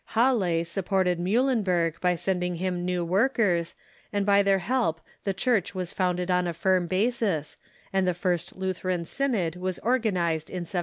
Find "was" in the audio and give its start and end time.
9.57-9.77